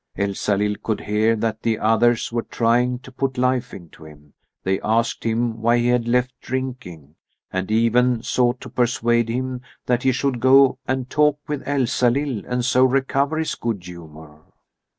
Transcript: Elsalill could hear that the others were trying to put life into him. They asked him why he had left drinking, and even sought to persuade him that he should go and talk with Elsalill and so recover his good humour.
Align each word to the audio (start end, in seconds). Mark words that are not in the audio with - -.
Elsalill 0.17 0.77
could 0.81 1.01
hear 1.01 1.35
that 1.35 1.61
the 1.61 1.77
others 1.77 2.31
were 2.31 2.41
trying 2.41 2.97
to 2.97 3.11
put 3.11 3.37
life 3.37 3.71
into 3.71 4.03
him. 4.03 4.33
They 4.63 4.79
asked 4.81 5.23
him 5.23 5.61
why 5.61 5.77
he 5.77 5.89
had 5.89 6.07
left 6.07 6.33
drinking, 6.41 7.13
and 7.53 7.69
even 7.69 8.23
sought 8.23 8.59
to 8.61 8.69
persuade 8.69 9.29
him 9.29 9.61
that 9.85 10.01
he 10.01 10.11
should 10.11 10.39
go 10.39 10.79
and 10.87 11.07
talk 11.07 11.37
with 11.47 11.61
Elsalill 11.67 12.43
and 12.47 12.65
so 12.65 12.83
recover 12.83 13.37
his 13.37 13.53
good 13.53 13.83
humour. 13.83 14.41